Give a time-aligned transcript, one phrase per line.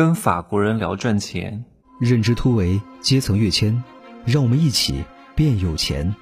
[0.00, 1.62] 跟法国人聊赚钱，
[2.00, 3.84] 认知突围，阶层跃迁，
[4.24, 6.14] 让我们一起变有钱。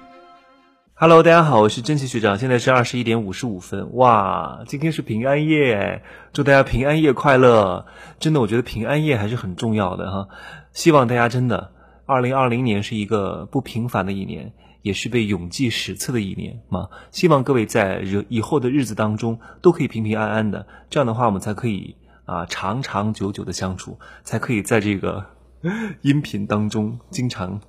[0.95, 3.95] Hello，大家好，我是真奇学长，现在是二十一点五十五分。
[3.95, 6.03] 哇，今天是平安夜，
[6.33, 7.85] 祝大家平安夜快乐！
[8.19, 10.27] 真的，我觉得平安夜还是很重要的哈。
[10.73, 11.71] 希望大家真的，
[12.05, 14.51] 二零二零年是一个不平凡的一年，
[14.81, 16.89] 也是被永记史册的一年嘛。
[17.11, 21.95] 希望各位在日以后的日子当中都可以平平安安的，这样的话我们才可以
[22.29, 25.25] 啊长长久久的相处，才可以在这个
[26.01, 27.61] 音频当中经常。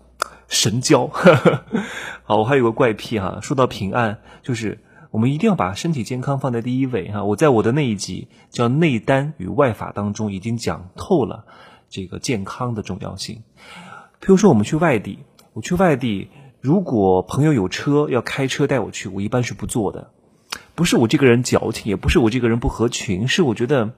[0.49, 1.07] 神交，
[2.25, 3.39] 好，我还有个怪癖哈。
[3.41, 4.81] 说到平安，就是
[5.13, 7.25] 我们一定要把身体健康放在第一位哈。
[7.25, 11.47] 我在我的那一集叫内丹与外法当中已经讲透了
[11.89, 13.45] 这个健康的重要性。
[14.19, 15.21] 比如说我们去外地，
[15.53, 16.29] 我去外地，
[16.61, 20.11] 如果朋友有车要开车带我去，我一般是不坐的。
[20.75, 23.93] 不是我这个人矫情，也不是我这个人不合群，是我觉得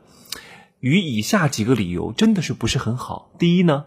[0.83, 3.31] 与以下几个理由真的是不是很好。
[3.39, 3.85] 第一呢，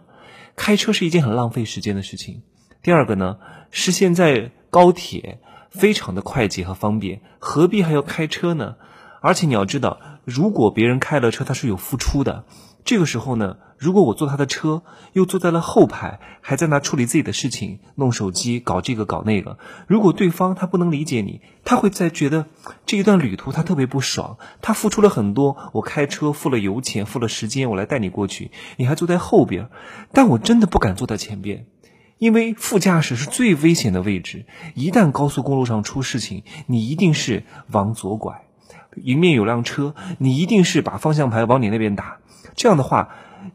[0.56, 2.40] 开车是一件很浪费时间的事情。
[2.82, 3.36] 第二个呢，
[3.70, 5.38] 是现在高铁
[5.70, 8.76] 非常的快捷和方便，何必还要开车呢？
[9.20, 12.46] 而且你要知道，如果别人开了车，他是有付出的。
[12.86, 22.46] 这个时候呢，如果我坐他的车，又坐在了后排，还在那处理自己的事情，弄手机，搞这个搞那个，如果对方他不能理解你，他会在觉得
[22.86, 24.38] 这一段旅途他特别不爽。
[24.62, 29.68] 他付出了很多，我开车付了油钱，付了时间，我来带你过去，你还坐在后边，
[30.12, 31.66] 但我真的不敢坐在前边。
[32.18, 37.42] 因为副驾驶是最危险的位置，一旦高速公路上出事情，你一定是
[37.72, 38.44] 往左拐，
[38.94, 42.18] 迎面有辆车，你一定是把方向盘往你那边打。
[42.54, 43.08] 这样的话，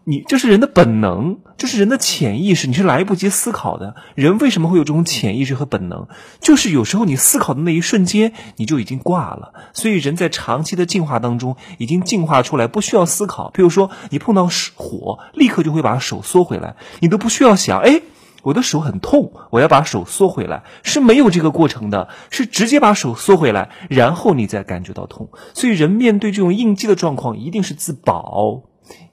[0.03, 3.95] 你这是人的本能，这是人的潜意识，你是来不及思考的。
[4.15, 6.07] 人为什么会有这种潜意识和本能？
[6.39, 9.53] 就是有时候你思考的那一瞬间，你就已经挂了。
[9.73, 13.51] 所以人在长期的进化当中，已经进化出来，不需要思考。
[13.51, 18.01] 比如说你碰到火，立刻就会把手缩回来，你都不需要想，哎。
[18.43, 25.29] 我的手很痛，我要把手缩回来，是没有这个过程的，是直接把手缩回来，然后你再感觉到痛。
[25.53, 28.63] 所以人面对这种应激的状况，一定是自保，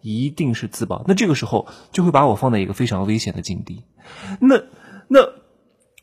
[0.00, 1.04] 一定是自保。
[1.06, 3.84] 那这个时候就会把我放在一个非常危险的境地。
[4.40, 4.62] 那
[5.08, 5.20] 那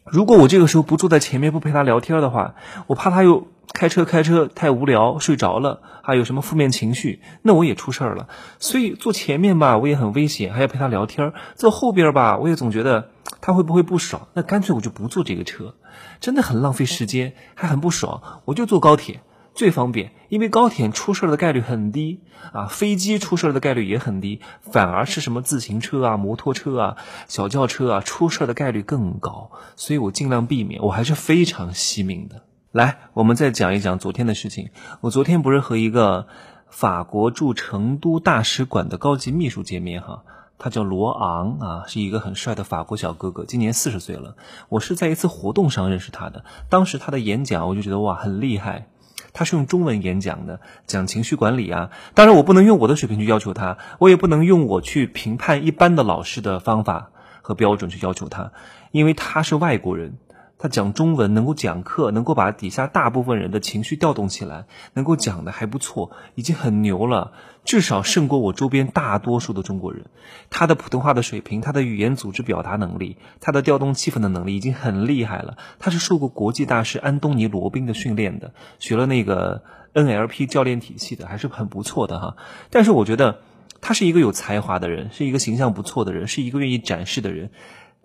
[0.06, 2.56] 如果我这个时候不坐在前面，不陪他聊天的话，
[2.88, 8.30] 我怕他又开车开车太无聊睡着了，还有什么负面情绪，那我也出事儿了。
[8.60, 13.10] 所以坐前面吧，我也很危险，还要陪他聊天；坐后边吧，我也总觉得
[13.42, 14.28] 他会不会不爽。
[14.34, 15.76] 那干脆我就不坐这个车，
[16.20, 18.22] 真的很浪费时间，还很不爽。
[18.46, 19.22] 我就坐高铁
[19.56, 22.20] 最方便，因为高铁出事的概率很低
[22.52, 30.82] 啊，飞机出事的概率也很低，反而是什么自行车啊、摩托车啊、小轿车啊出事的概率更高，所以我尽量避免。
[30.84, 32.44] 我还是非常惜命的。
[32.72, 34.72] 来，我们再讲一讲昨天的事情。
[35.00, 36.28] 我昨天不是和一个
[36.68, 40.24] 法国驻成都大使馆的高级秘书见面哈，
[40.58, 44.36] 他叫罗昂啊，是一个很帅的法国小哥哥，今年四十岁了。
[44.68, 48.90] 我是在一次活动上认识他的，当时他的演讲我就觉得哇很厉害，
[49.36, 51.92] 他是用中文演讲的，讲情绪管理啊。
[52.14, 57.10] 当然我不能用我的水平去要求他，我也不能用我去评判一般的老师的方法
[57.42, 58.54] 和标准去要求他，
[58.92, 60.18] 因为他是外国人。
[60.58, 67.34] 他讲中文能够讲课，能够把底下大部分人的情绪调动起来，能够讲的还不错，已经很牛了，
[67.66, 70.06] 至少胜过我周边大多数的中国人。
[70.50, 75.58] 他的普通话的水平，他的语言组织表达能力，他的调动气氛的能力已经很厉害了。
[75.78, 79.62] 他是受过国际大师安东尼罗宾的训练的，学了那个
[79.94, 82.38] NLP 教练体系的，还是很不错的哈。
[82.70, 83.42] 但是我觉得
[83.82, 87.52] 他是一个有才华的人，是一个形象不错的人，是一个愿意展示的人，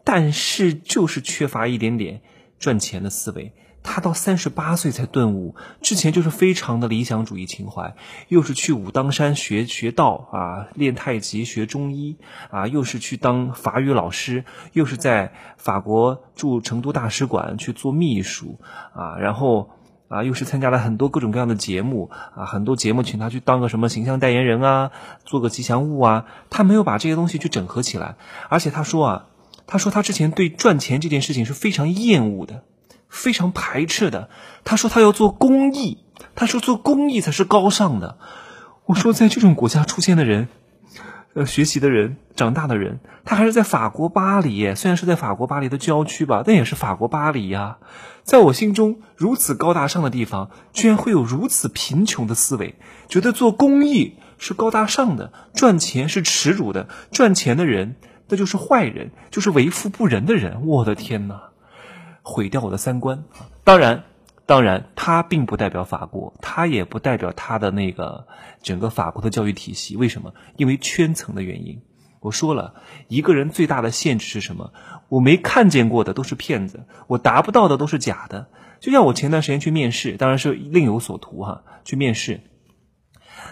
[0.05, 2.21] 但是就是缺乏一点点。
[2.61, 7.97] 赚钱的思维，他到三十八岁才顿悟，之前就是非常的理想主义情怀，
[8.29, 12.19] 又是去武当山学学道啊，练太极学中医
[12.51, 14.45] 啊，又是去当法语老师，
[14.75, 18.61] 又是在法国驻成都大使馆去做秘书
[18.95, 19.71] 啊，然后
[20.09, 24.91] 啊，又是参加了很多各种各样的节目啊，很多节目请他去当个什么形象代言人啊，
[25.25, 28.17] 做个吉祥物啊，他没有把这些东西去整合起来，
[28.51, 29.27] 而且他说啊。
[29.71, 32.65] 他说他之前对赚钱这件事情是非常厌恶的，
[33.09, 34.29] 非常排斥的。
[34.65, 35.99] 他说他要做公益，
[36.35, 38.19] 他说做公益才是高尚的。
[38.87, 40.49] 我说在这种国家出现的人，
[41.35, 47.79] 呃，学习的人，长大的人，他还是在法国巴黎，虽然是在法国巴黎的郊区吧，但也是法国巴黎呀。
[48.25, 52.75] 在我心中，如此高大上的地方，居然会有如此贫穷的思维，
[53.09, 57.95] 觉得做公益是高大上的，赚钱是耻辱的，赚钱的人。
[58.31, 60.67] 那就是坏人，就是为富不仁的人。
[60.67, 61.51] 我的天哪，
[62.23, 63.25] 毁掉我的三观。
[63.65, 64.05] 当然，
[64.47, 68.27] 当然，他并不代表法国，他也不代表他的那个
[68.63, 69.97] 整个法国的教育体系。
[69.97, 70.33] 为什么？
[70.57, 71.83] 因为圈层的原因。
[72.21, 72.75] 我说了
[73.09, 74.73] 一个人最大的限制是什么？
[75.09, 78.49] 我没看见过的都是骗子，我达不到的都是假的。
[78.79, 81.63] 就像我前段时间去面试，当然是另有所图哈。
[81.85, 82.43] 去面试，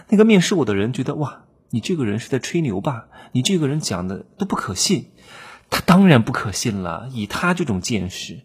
[0.07, 3.05] 那个面试我的人觉得哇，你这个人是在吹牛吧？
[3.31, 5.11] 你这个人讲的都不可信。
[5.69, 8.41] 他当然不可信了，以他这种见识，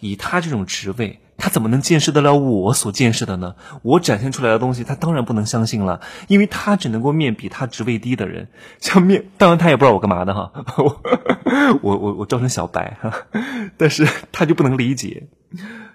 [0.00, 1.20] 以他这种职位。
[1.40, 3.54] 他怎么能见识得了我所见识的呢？
[3.82, 8.48] 我展现出来的东西，他当然不能相信了，因为他只能够面比他职位低的人，
[8.80, 13.14] 像面，当然他也不知道我干嘛的哈， 我我我我招成小白哈，
[13.78, 15.28] 但是他就不能理解，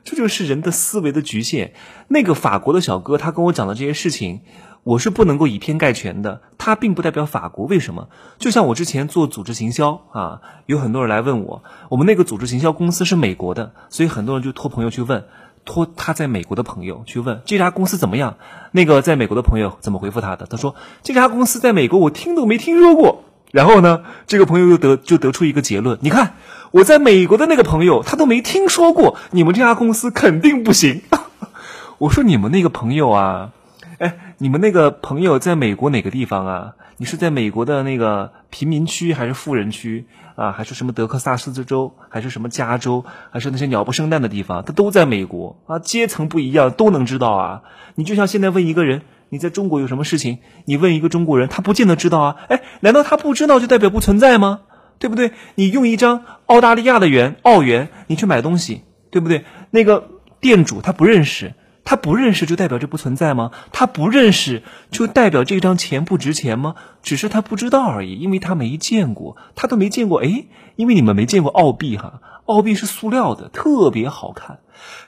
[0.04, 1.74] 这就是人的思维的局限。
[2.08, 4.42] 那个法国的小哥，他跟我讲的这些事情。
[4.84, 7.66] 我是不能够以偏概全的，他并不代表法国。
[7.66, 8.10] 为什么？
[8.38, 15.24] 就像我之前做组织行销啊，有很多人来问我，我们那个组织行销公司是美国的，所以很多人就托朋友去问，
[15.64, 18.36] 托他在美国的朋友去问这家公司怎么样。
[18.74, 20.48] 那个在美国的朋友怎么回复他的？
[20.48, 23.24] 他说这家公司在美国我听都没听说过。
[23.54, 26.34] 然后呢，这个朋友又得就得出一个结论：你看
[26.72, 31.04] 我在美国的那个朋友他都没听说过，你们这家公司肯定不行。
[32.00, 33.52] 我说你们那个朋友啊。
[34.00, 36.74] 哎，你们那个朋友在美国哪个地方啊？
[36.98, 40.52] 你是在美国的那个贫民区还是富人区啊？
[40.52, 44.64] 还是什么德克萨斯州，还是什么加州，还是那些鸟不生蛋的地方？
[44.64, 47.62] 他都在美国啊，阶层不一样，都能知道啊。
[47.94, 49.04] 你就像现在问一个人，
[49.34, 50.38] 你在中国有什么事情？
[50.66, 52.36] 你问一个中国人，他不见得知道啊。
[52.50, 54.62] 哎，难道他不知道就代表不存在吗？
[55.00, 55.32] 对不对？
[55.56, 59.44] 你用一张澳大利亚的元澳元，你去买东西，对不对？
[59.72, 60.08] 那个
[60.40, 61.56] 店主他不认识。
[61.86, 63.52] 他不认识就代表这不存在吗？
[63.74, 66.76] 他不认识就代表这张钱不值钱吗？
[67.02, 70.24] 只是他不知道而已，因为他没见过，他都没见过。
[70.24, 70.46] 哎，
[70.78, 74.60] 因为你们没见过澳币哈，澳币是塑料的，特别好看，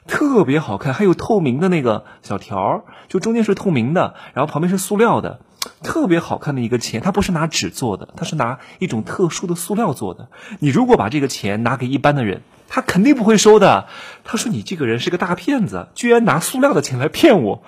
[0.07, 5.39] 特别好看，还有透明的那个小条儿，就中间是透明的，然后旁边是塑料的，
[5.83, 7.01] 特别好看的一个钱。
[7.01, 10.29] 它不是拿纸做的，它是拿一种特殊的塑料做的。
[10.59, 12.41] 你如果把这个钱拿给一般的人。
[12.67, 13.87] 他肯定不会收的。
[14.23, 17.63] 他说：“你这个人是个大骗子，居然拿塑料的钱来骗我。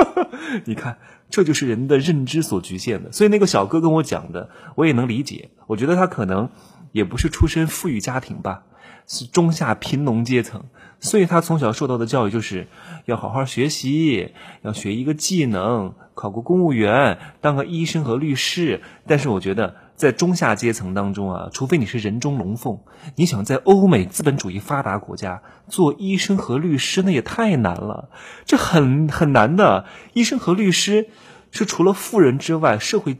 [0.66, 0.98] ”你看，
[1.30, 3.10] 这就是人的认知所局限的。
[3.12, 5.48] 所以那个小哥跟我讲的，我也能理解。
[5.66, 6.50] 我觉得他可能
[6.92, 8.64] 也不是出身富裕家庭吧，
[9.06, 10.64] 是中下贫农阶层。
[11.00, 12.68] 所以他从小受到的教育就是
[13.06, 14.32] 要好好学习，
[14.62, 18.82] 要学一个技能，考个公务员，当个医生和律师。
[19.06, 19.76] 但是我觉得。
[19.94, 22.80] 在中下阶层当中啊，除非你是人中龙凤，
[23.14, 28.08] 你想在欧美资本主义发达国家做医生和律师，那也太难了。
[28.44, 29.84] 这很很难的。
[30.14, 31.08] 医生和律师
[31.52, 33.18] 是除了富人之外，社会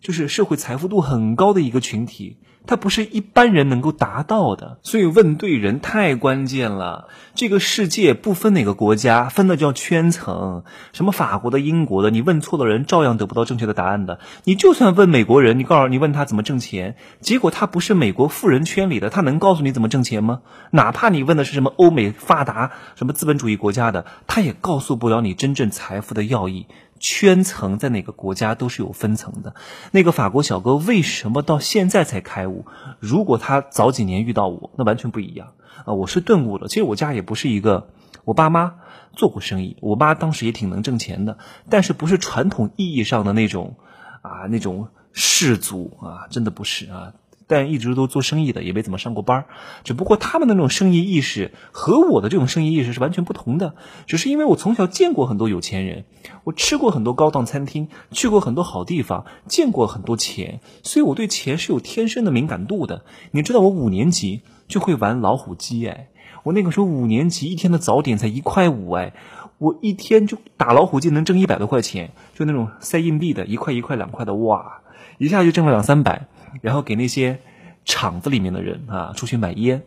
[0.00, 2.38] 就是社会财富度很高的一个群体。
[2.66, 7.08] 它不是一般人能够达到的，所以问对人太关键了。
[7.34, 10.64] 这个世界不分哪个国家，分的叫圈层。
[10.92, 14.18] 什么法国的、英国的，你问错了人，照样得不到正确的答案的。
[14.44, 20.40] 你就算问美国人，你告诉你问他怎么挣钱，结果他不是美国富人圈里的，他能告诉你怎么挣钱吗？
[20.70, 26.66] 哪怕你问的是什么欧美发达、什么资本主义国家的，他也告诉不了你真正财富的要义。
[27.06, 29.54] 圈层在哪个国家都是有分层的。
[29.90, 32.64] 那个法国小哥为什么到现在才开悟？
[32.98, 35.52] 如果他早几年遇到我，那完全不一样
[35.84, 35.92] 啊！
[35.92, 36.66] 我是顿悟了。
[36.66, 37.90] 其实我家也不是一个，
[38.24, 38.76] 我爸妈
[39.12, 41.36] 做过生意，我妈当时也挺能挣钱的，
[41.68, 43.76] 但是不是传统意义上的那种
[44.22, 47.12] 啊，那种氏族啊，真的不是啊。
[47.46, 49.44] 但一直都做生意的，也没怎么上过班
[49.84, 53.74] 只不过他们的那种生意意识和我的这种生意意识是完全不同的。
[54.06, 56.04] 只是因为我从小见过很多有钱人，
[56.44, 63.04] 我吃过很多高档餐厅，去过很多好地方，见过很多钱，所以我对钱是有天生的敏感度的。
[63.30, 66.08] 你知道我五年级就会玩老虎机哎，
[66.44, 69.12] 我那个时候五年级一天的早点才一块五哎，
[69.58, 74.80] 我一天就打老虎机能挣一百多块钱，就那种塞硬币的，一块一块两块的哇，
[75.18, 76.26] 一下就挣了两三百。
[76.62, 77.40] 然后给那些
[77.84, 79.82] 厂子里面的人啊出去买烟，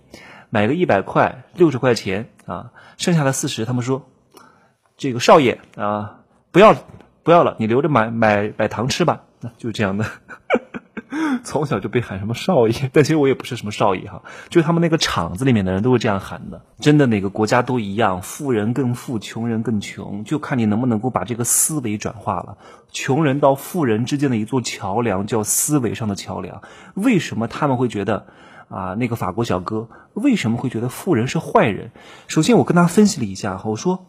[0.49, 4.09] 买个一百块六十块钱啊，剩下的四十他们说，
[4.97, 6.19] 这个少爷啊
[6.51, 6.75] 不要
[7.23, 10.05] 不要了，你留着买买买糖吃吧，那 就这样的。
[11.47, 16.61] 从小就被喊什么少爷， 但其实我也不是什么少爷哈，就是他们那个厂子里面的人都是这样喊的。
[16.79, 22.57] 真的，哪个国家都一样，富人更富，穷人更穷，就看你能不能够把这个思维转化了。
[22.91, 26.61] 穷人到富人之间的一座桥梁叫思维上的桥梁。
[26.95, 28.27] 为什么他们会觉得
[28.67, 31.91] 啊，那个法国小哥为什么会觉得富人是坏人？
[32.27, 34.07] 首先，我跟他分析了一下，我说，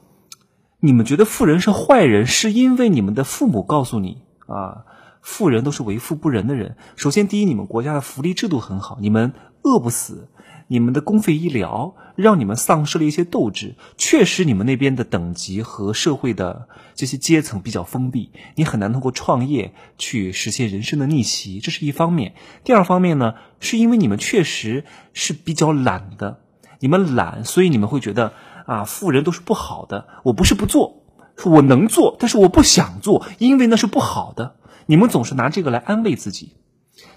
[0.81, 4.85] 你们觉得富人是坏人，是因为你们的父母告诉你啊。
[5.29, 6.75] 富人都是为富不仁的人。
[6.97, 10.31] 首先，第一，你们国家的福利制度很好，你们饿不死，
[10.69, 13.75] 你们的公费医疗让你们丧失了一些斗志。
[13.99, 22.33] 确实，你们那边的等级和社会的这些阶层比较封闭，你很难通过创业去实现人生的逆袭，这是一方面。
[22.65, 26.41] 第二方面呢，是因为你们确实是比较懒的，
[26.81, 28.33] 你们懒，所以你们会觉得
[28.65, 30.09] 啊，富人都是不好的。
[30.25, 31.03] 我不是不做，
[31.45, 34.55] 我能做，但是我不想做，因为那是不好的。
[34.91, 36.55] 你们总是拿这个来安慰自己。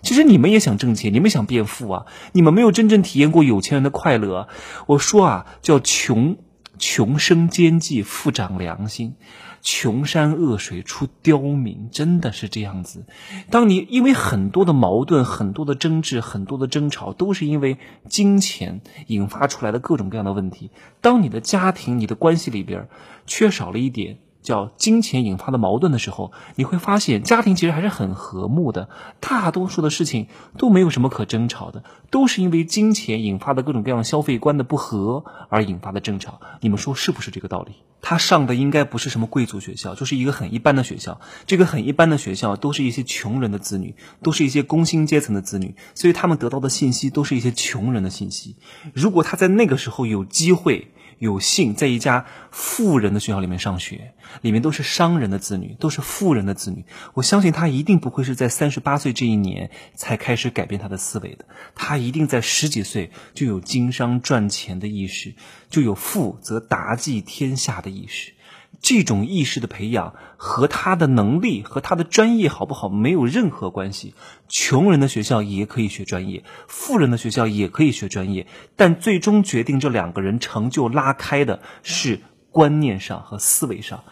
[0.01, 2.05] 其实你们也想挣钱，你们想变富啊！
[2.33, 4.49] 你们没有真正体验过有钱人的快乐。
[4.87, 6.37] 我说啊，叫穷
[6.77, 9.15] 穷生奸计，富长良心，
[9.61, 13.05] 穷山恶水出刁民，真的是这样子。
[13.49, 17.77] 当你因为很多的矛盾、很多的争执、很多的争吵，都是因为
[18.09, 20.71] 金钱引发出来的各种各样的问题。
[20.99, 22.89] 当你的家庭、你的关系里边
[23.25, 24.19] 缺少了一点。
[24.41, 36.41] 叫金钱引发的矛盾的时候，你会发现家庭其实还是很和睦的，大多数的事情都没有什么可争吵的，都是因为金钱引发的各种各样消费观的不合而引发的争吵。
[36.59, 37.73] 你们说是不是这个道理？
[38.03, 41.21] 他上的应该不是什么贵族学校，就是一个很一般的学校。
[41.45, 48.55] 这个很一般的学校都是一些穷人的子女，都是一些工薪阶层的子女，所以他们得到的信息都是一些穷人的信息。
[48.95, 56.83] 如果他在那个时候有机会，有幸在一家富人的学校里面上学，里面都是商人的子女，都是富人的子女。
[57.13, 65.35] 我相信他一定不会是在三十八岁这一年才开始改变他的思维的，他一定在十几岁就有经商赚钱的意识，
[65.69, 68.33] 就有富则达济天下的意识。
[68.79, 74.15] 这种意识的培养和他的能力和他的专业好不好没有任何关系。
[74.47, 84.03] 穷人的学校也可以学专业，富人的学校也可以学专业，但最终决定这两个人成就拉开的是观念上和思维上。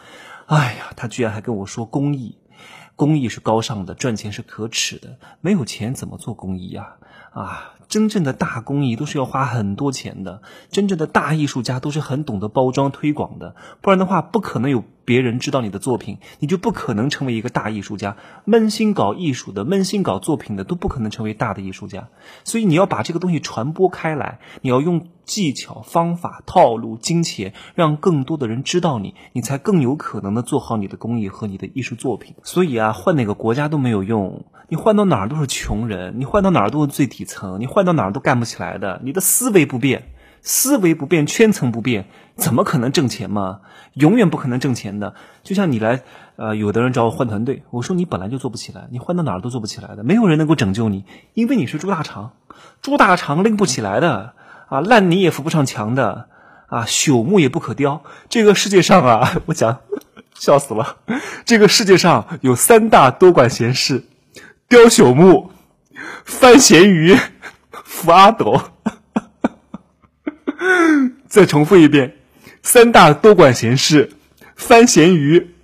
[0.46, 2.36] 哎呀，他居然还跟我说公益，
[2.96, 6.96] 公益是高尚的，赚钱是可耻的，没有钱怎么做公益呀？
[7.32, 7.74] 啊！
[7.90, 18.16] 真正的大工艺都是要花很多钱的，真正的大艺术家都是很懂得包装推广的，不然的话不可能有别人知道你的作品，你就不可能成为一个大艺术家。
[18.44, 22.06] 闷心搞艺术的、闷心搞作品的都不可能成为大的艺术家。
[22.44, 32.36] 所以你要把这个东西传播开来，你要用技巧、方法、套路、金钱，让更多的人知道你，你才更有可能的做好你的工艺和你的艺术作品。
[32.44, 37.80] 所以啊，换哪个国家都没有用，你换到哪儿都是穷人，你换到哪儿都是最底层，你换。
[37.80, 40.10] 到哪儿都干不起来的，你的思维不变，
[40.42, 42.04] 思维不变，圈层不变，
[42.40, 43.60] 怎么可能挣钱嘛？
[43.94, 45.14] 永远不可能挣钱的。
[45.44, 46.02] 就像你来，
[46.36, 51.04] 呃，有的人找我换团队，我说你本来就做不起来，你换到哪儿都做不起来的，没有人能够拯救你，
[51.34, 52.32] 因为你是猪大肠，
[52.80, 54.32] 猪大肠拎不起来的
[54.68, 56.28] 啊，烂泥也扶不上墙的
[56.66, 58.02] 啊，朽木也不可雕。
[58.28, 59.78] 这个世界上啊， 我讲，
[60.34, 60.96] 笑死了，
[61.44, 64.04] 这个世界上有三大多管闲事：
[64.68, 65.50] 雕朽木、
[66.24, 67.16] 翻咸鱼。
[67.84, 68.60] 扶阿斗，
[71.28, 72.14] 再重复一遍：
[72.62, 74.10] 三大多管闲事，
[74.56, 75.54] 翻咸鱼，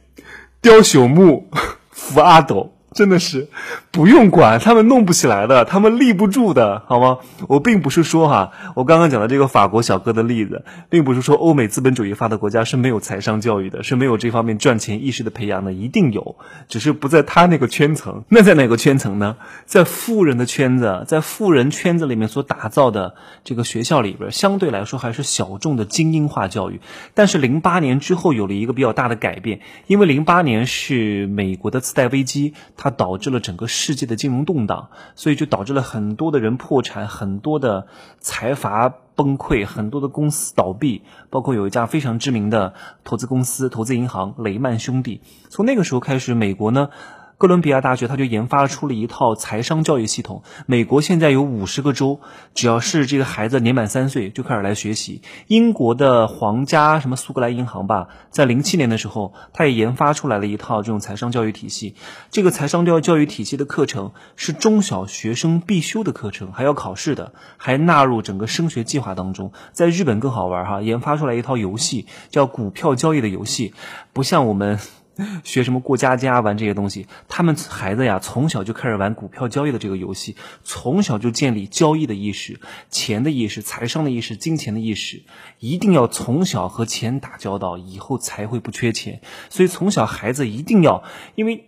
[0.61, 1.51] 雕朽木，
[1.91, 2.76] 扶阿斗。
[2.97, 3.49] 真的是
[3.91, 7.19] 不用管，他们弄不起来的，他们立不住的，好吗？
[7.47, 16.37] 我并不是说哈，我刚刚讲的这个法国小哥的例子，并不是说欧美资本主义发达国家是没有财商教育的，是没有这方面赚钱意识的培养的，一定有，
[16.69, 18.25] 只是不在他那个圈层。
[18.31, 19.37] 那在哪个圈层呢？
[19.67, 26.81] 在富人的圈子，在富人圈子里面所打造的这个学校里边，相对来说还是小众的精英化教育。
[27.13, 32.86] 但是零八年之后有了一个比较大的改变，因为零八年是美国的次贷危机，它。
[32.87, 37.89] 它导致了整个世界的金融动荡，所以就导致了很多的人破产，很多的
[38.21, 45.21] 财阀崩溃，很多的公司倒闭，包括有一家非常知名的投资公司、投资银行雷曼兄弟。
[45.49, 46.91] 从那个时候开始，美国呢。
[47.39, 50.43] 哥伦比亚大学，他就研发出了一套财商教育系统。
[50.65, 52.19] 美国现在有五十个州，
[52.55, 55.21] 只要是这个孩子年满三岁，就开始来学习。
[55.47, 61.95] 英国的皇家什么苏格兰银行吧，在零七年的时候，他也研发出来了一套这种财商教育体系。
[62.31, 69.53] 这个财商教育教育体系的课程是中小学生必修的课程，还要考试的，还纳入整个升学计划当中。
[69.73, 73.75] 在日本更好玩哈，研发出来一套游戏，叫股票交易的游戏，
[74.15, 74.79] 不像我们。
[75.45, 85.23] 学什么过家家玩这些东西，他们孩子呀从小就开始玩股票交易的这个游戏，从小就建立交易的意识、钱的意识、财商的意识、金钱的意识，
[85.59, 89.23] 一定要从小和钱打交道，以后才会不缺钱。
[89.49, 91.03] 所以从小孩子一定要，
[91.35, 91.65] 因为，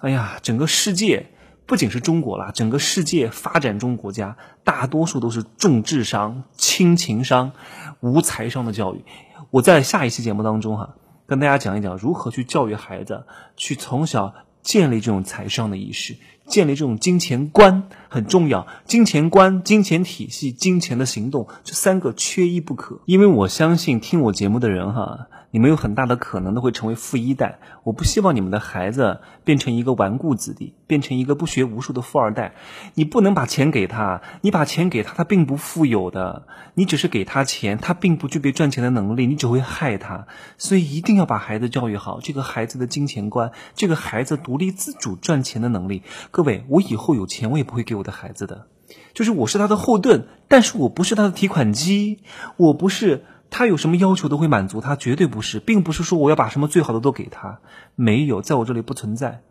[0.00, 1.26] 哎呀，整个世界
[1.64, 7.52] 不仅是中国啦，整个世界发展中国家大多数都是重智商、轻情商、
[8.00, 9.04] 无财商的教育。
[9.50, 10.96] 我在下一期节目当中哈。
[11.30, 13.22] 跟大家讲一讲如何去教育孩子，
[13.56, 16.16] 去从小建立这种财商的意识，
[16.48, 23.00] 建立这种金钱观很重要，金钱观、金钱体系、金钱的行动，这三个缺一不可。
[23.04, 27.58] 因为我相信听我节目的人哈，你们有很大的可能都会成为富一代。
[27.82, 32.54] 我不希望你们的孩子变成一个纨绔子弟，变成一个不学无术的富二代。
[32.94, 36.46] 你不能把钱给他，你把钱给他，他并不富有的。
[36.74, 40.26] 你只是给他钱，他并不具备赚钱的能力，你只会害他。
[40.56, 46.02] 所以一定要把孩子教育好，这个孩子的金钱观，这个孩子独立自主赚钱的能力。
[46.30, 48.66] 各位，我以后有钱，我也不会给我的孩子的，
[49.14, 52.20] 就是我是他的后盾，但是我不是他的提款机，
[52.56, 57.60] 我不是他有什么要求都会满足他，绝对不是，并不是说我要把什么最好的都给他，
[57.96, 59.42] 没有，在我这里不存在，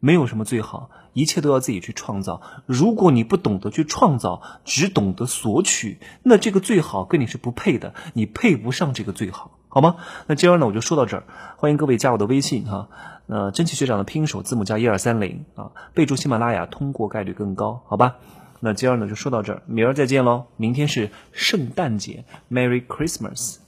[0.00, 2.40] 没有什么最好，一切都要自己去创造。
[2.66, 9.96] 如果你不懂得去创造，只懂得索取，那这个最好跟你是不配的，你配不上这个最好，好吗？
[10.28, 11.24] 那今儿呢，我就说到这儿，
[11.56, 12.88] 欢迎各位加我的微信哈。
[13.26, 18.16] 呃，真奇学长的拼音首字母加一二三零啊，备注喜马拉雅，通过概率更高，好吧？
[18.60, 20.46] 那今儿呢就说到这儿，明儿再见喽。
[20.56, 23.58] 明天是圣诞节，Merry Christmas。